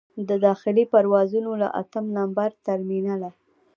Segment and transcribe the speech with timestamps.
[0.27, 3.29] د داخلي پروازونو له اتم نمبر ټرمینله.